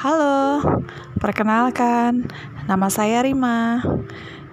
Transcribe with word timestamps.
Halo, 0.00 0.64
perkenalkan, 1.20 2.24
nama 2.64 2.88
saya 2.88 3.20
Rima. 3.20 3.84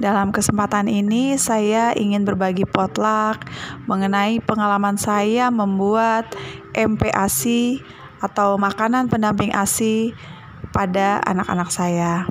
Dalam 0.00 0.32
kesempatan 0.32 0.88
ini, 0.88 1.36
saya 1.36 1.92
ingin 1.92 2.24
berbagi 2.24 2.64
potluck 2.64 3.44
mengenai 3.84 4.40
pengalaman 4.40 4.96
saya 4.96 5.52
membuat 5.52 6.32
MPASI 6.72 7.84
atau 8.24 8.56
makanan 8.56 9.12
pendamping 9.12 9.52
ASI 9.52 10.16
pada 10.72 11.20
anak-anak 11.28 11.68
saya. 11.68 12.24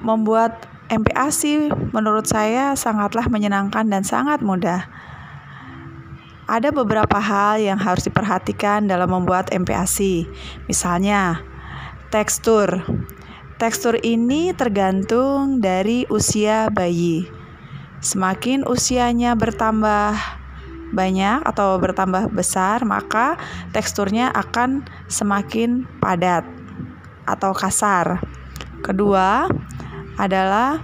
Membuat 0.00 0.64
MPASI 0.88 1.76
menurut 1.92 2.24
saya 2.24 2.72
sangatlah 2.72 3.28
menyenangkan 3.28 3.84
dan 3.84 4.00
sangat 4.00 4.40
mudah. 4.40 4.88
Ada 6.46 6.70
beberapa 6.70 7.18
hal 7.18 7.58
yang 7.58 7.74
harus 7.74 8.06
diperhatikan 8.06 8.86
dalam 8.86 9.10
membuat 9.10 9.50
MPASI. 9.50 10.30
Misalnya, 10.70 11.42
tekstur. 12.14 12.86
Tekstur 13.58 13.98
ini 14.06 14.54
tergantung 14.54 15.58
dari 15.58 16.06
usia 16.06 16.70
bayi. 16.70 17.26
Semakin 17.98 18.62
usianya 18.62 19.34
bertambah 19.34 20.14
banyak 20.94 21.42
atau 21.42 21.82
bertambah 21.82 22.30
besar, 22.30 22.86
maka 22.86 23.34
teksturnya 23.74 24.30
akan 24.30 24.86
semakin 25.10 25.82
padat 25.98 26.46
atau 27.26 27.50
kasar. 27.58 28.22
Kedua 28.86 29.50
adalah 30.14 30.78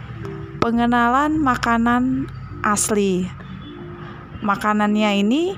pengenalan 0.59 1.38
makanan 1.38 2.27
asli 2.66 3.41
makanannya 4.42 5.23
ini 5.23 5.55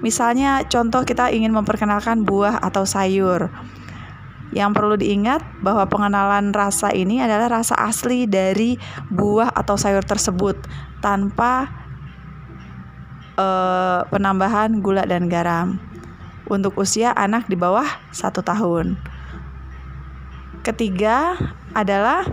misalnya 0.00 0.66
contoh 0.66 1.02
kita 1.06 1.30
ingin 1.30 1.54
memperkenalkan 1.54 2.22
buah 2.22 2.62
atau 2.62 2.86
sayur. 2.86 3.50
Yang 4.52 4.70
perlu 4.76 5.00
diingat 5.00 5.40
bahwa 5.64 5.88
pengenalan 5.88 6.52
rasa 6.52 6.92
ini 6.92 7.24
adalah 7.24 7.62
rasa 7.62 7.72
asli 7.72 8.28
dari 8.28 8.76
buah 9.08 9.48
atau 9.48 9.80
sayur 9.80 10.04
tersebut 10.04 10.60
tanpa 11.00 11.72
uh, 13.40 14.04
penambahan 14.12 14.84
gula 14.84 15.08
dan 15.08 15.32
garam 15.32 15.80
untuk 16.52 16.76
usia 16.76 17.16
anak 17.16 17.48
di 17.48 17.56
bawah 17.56 17.88
satu 18.12 18.44
tahun. 18.44 19.00
Ketiga 20.60 21.34
adalah 21.72 22.28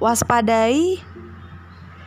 waspadai 0.00 0.98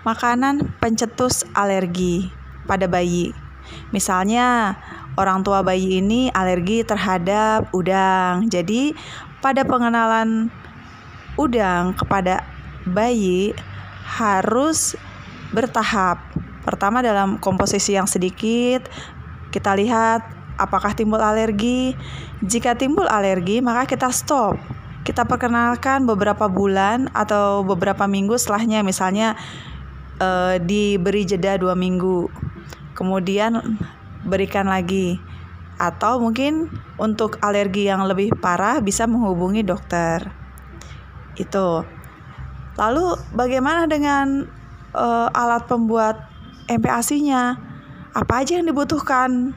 Makanan 0.07 0.79
pencetus 0.79 1.43
alergi 1.51 2.31
pada 2.63 2.87
bayi. 2.87 3.35
Misalnya, 3.91 4.79
orang 5.19 5.43
tua 5.43 5.59
bayi 5.59 5.99
ini 5.99 6.31
alergi 6.31 6.87
terhadap 6.87 7.67
udang. 7.75 8.47
Jadi, 8.47 8.95
pada 9.43 9.67
pengenalan 9.67 10.47
udang 11.35 11.95
kepada 11.95 12.47
bayi 12.87 13.51
harus 14.07 14.95
bertahap. 15.51 16.19
Pertama 16.63 17.03
dalam 17.03 17.35
komposisi 17.39 17.95
yang 17.95 18.07
sedikit, 18.07 18.87
kita 19.49 19.73
lihat 19.75 20.21
apakah 20.59 20.93
timbul 20.93 21.19
alergi. 21.19 21.95
Jika 22.43 22.75
timbul 22.75 23.07
alergi, 23.07 23.59
maka 23.59 23.83
kita 23.83 24.11
stop. 24.15 24.59
Kita 25.03 25.25
perkenalkan 25.25 26.05
beberapa 26.05 26.45
bulan 26.51 27.09
atau 27.15 27.65
beberapa 27.65 28.05
minggu 28.05 28.37
setelahnya, 28.37 28.85
misalnya 28.85 29.33
uh, 30.19 30.55
diberi 30.61 31.23
jeda 31.25 31.57
dua 31.57 31.73
minggu. 31.73 32.29
Kemudian 32.93 33.79
berikan 34.27 34.67
lagi. 34.67 35.17
Atau 35.79 36.19
mungkin 36.19 36.67
untuk 36.99 37.39
alergi 37.39 37.87
yang 37.87 38.03
lebih 38.03 38.35
parah 38.37 38.83
bisa 38.83 39.07
menghubungi 39.07 39.63
dokter. 39.63 40.27
Itu. 41.39 41.87
Lalu 42.75 43.15
bagaimana 43.31 43.87
dengan 43.87 44.47
uh, 44.91 45.27
alat 45.31 45.67
pembuat 45.67 46.27
MPASI-nya 46.67 47.55
apa 48.11 48.43
aja 48.43 48.59
yang 48.59 48.67
dibutuhkan? 48.67 49.55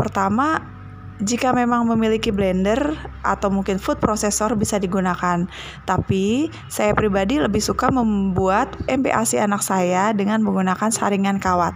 Pertama 0.00 0.77
jika 1.18 1.50
memang 1.50 1.86
memiliki 1.86 2.30
blender 2.30 2.94
atau 3.26 3.50
mungkin 3.50 3.82
food 3.82 3.98
processor 3.98 4.54
bisa 4.54 4.78
digunakan. 4.78 5.50
Tapi 5.82 6.50
saya 6.70 6.94
pribadi 6.94 7.42
lebih 7.42 7.58
suka 7.58 7.90
membuat 7.90 8.70
MPASI 8.86 9.42
anak 9.42 9.66
saya 9.66 10.14
dengan 10.14 10.42
menggunakan 10.46 10.90
saringan 10.94 11.42
kawat. 11.42 11.74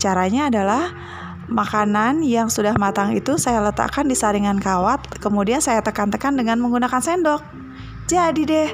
Caranya 0.00 0.48
adalah 0.48 0.92
makanan 1.46 2.26
yang 2.26 2.50
sudah 2.50 2.74
matang 2.74 3.14
itu 3.14 3.38
saya 3.38 3.62
letakkan 3.62 4.08
di 4.08 4.18
saringan 4.18 4.58
kawat, 4.58 5.04
kemudian 5.22 5.62
saya 5.62 5.84
tekan-tekan 5.84 6.34
dengan 6.34 6.58
menggunakan 6.58 6.98
sendok. 6.98 7.44
Jadi 8.10 8.42
deh. 8.46 8.70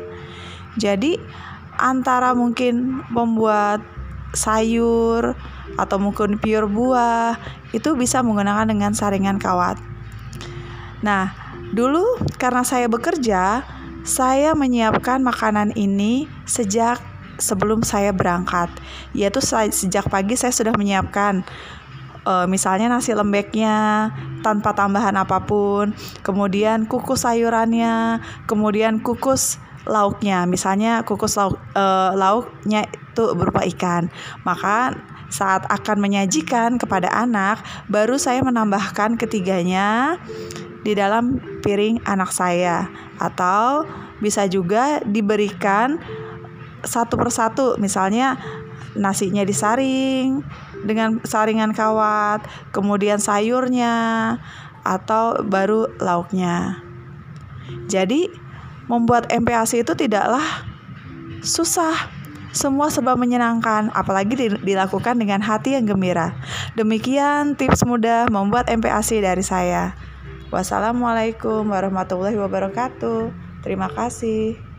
Jadi 0.81 1.21
antara 1.77 2.33
mungkin 2.33 3.05
membuat 3.13 3.85
sayur 4.33 5.37
atau 5.77 5.97
mungkin 5.97 6.37
pure 6.37 6.69
buah 6.69 7.37
itu 7.73 7.97
bisa 7.97 8.21
menggunakan 8.21 8.69
dengan 8.69 8.93
saringan 8.93 9.41
kawat. 9.41 9.81
Nah, 11.01 11.33
dulu 11.73 12.21
karena 12.37 12.63
saya 12.65 12.87
bekerja, 12.89 13.65
saya 14.05 14.53
menyiapkan 14.53 15.25
makanan 15.25 15.73
ini 15.77 16.29
sejak 16.45 17.01
sebelum 17.41 17.83
saya 17.83 18.13
berangkat. 18.13 18.69
Yaitu 19.17 19.41
sejak 19.73 20.07
pagi 20.13 20.37
saya 20.37 20.53
sudah 20.53 20.75
menyiapkan 20.77 21.43
uh, 22.27 22.47
misalnya 22.47 22.91
nasi 22.91 23.15
lembeknya 23.15 24.11
tanpa 24.43 24.75
tambahan 24.75 25.15
apa 25.19 25.43
pun, 25.43 25.95
kemudian 26.23 26.87
kukus 26.87 27.27
sayurannya, 27.27 28.23
kemudian 28.47 29.03
kukus 29.03 29.59
lauknya. 29.89 30.45
Misalnya 30.47 31.03
kukus 31.03 31.35
lauk 31.39 31.59
uh, 31.75 32.13
lauknya 32.15 32.87
itu 32.87 33.25
berupa 33.35 33.65
ikan. 33.67 34.09
Maka 34.47 34.97
saat 35.33 35.65
akan 35.65 35.97
menyajikan 36.05 36.77
kepada 36.77 37.09
anak, 37.09 37.65
baru 37.89 38.21
saya 38.21 38.45
menambahkan 38.45 39.17
ketiganya 39.17 40.21
di 40.85 40.93
dalam 40.93 41.41
piring 41.65 42.05
anak 42.05 42.35
saya, 42.35 42.91
atau 43.17 43.89
bisa 44.21 44.45
juga 44.51 45.01
diberikan 45.09 45.97
satu 46.85 47.17
persatu, 47.17 47.79
misalnya 47.79 48.37
nasinya 48.93 49.41
disaring 49.47 50.45
dengan 50.85 51.23
saringan 51.25 51.73
kawat, 51.73 52.45
kemudian 52.75 53.23
sayurnya, 53.23 54.37
atau 54.85 55.41
baru 55.47 55.89
lauknya. 56.03 56.83
Jadi, 57.87 58.29
membuat 58.87 59.31
MPASI 59.31 59.83
itu 59.87 59.93
tidaklah 59.95 60.43
susah 61.43 61.95
semua 62.53 62.93
sebab 62.93 63.17
menyenangkan, 63.17 63.89
apalagi 63.97 64.57
dilakukan 64.61 65.17
dengan 65.17 65.41
hati 65.41 65.73
yang 65.73 65.89
gembira. 65.89 66.37
Demikian 66.77 67.57
tips 67.57 67.83
mudah 67.89 68.29
membuat 68.29 68.69
MPASI 68.69 69.25
dari 69.25 69.41
saya. 69.41 69.97
Wassalamualaikum 70.53 71.65
warahmatullahi 71.65 72.37
wabarakatuh. 72.37 73.33
Terima 73.65 73.89
kasih. 73.89 74.72